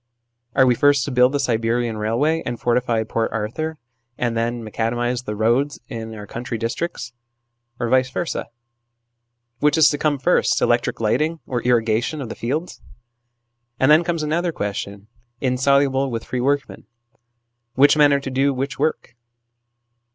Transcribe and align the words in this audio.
Are 0.55 0.65
we 0.65 0.73
first 0.73 1.05
to 1.05 1.11
build 1.11 1.31
the 1.31 1.39
Siberian 1.39 1.95
railway 1.95 2.41
and 2.43 2.59
fortify 2.59 3.03
Port 3.03 3.31
Arthur, 3.31 3.77
and 4.17 4.35
then 4.35 4.63
macadamise 4.63 5.25
the 5.25 5.35
roads 5.35 5.79
in 5.89 6.15
our 6.15 6.25
country 6.25 6.57
districts, 6.57 7.13
or 7.79 7.87
vice 7.87 8.09
versd? 8.09 8.45
Which 9.59 9.77
is 9.77 9.89
to 9.89 9.99
come 9.99 10.17
first: 10.17 10.59
electric 10.59 10.99
lighting 11.01 11.39
or 11.45 11.61
irrigation 11.61 12.19
of 12.19 12.29
the 12.29 12.35
fields? 12.35 12.81
And 13.79 13.91
then 13.91 14.03
comes 14.03 14.23
another 14.23 14.51
question, 14.51 15.05
in 15.39 15.59
soluble 15.59 16.09
with 16.09 16.25
free 16.25 16.41
workmen: 16.41 16.87
which 17.75 17.95
men 17.95 18.11
are 18.11 18.19
to 18.21 18.31
do 18.31 18.55
which 18.55 18.79
work 18.79 19.15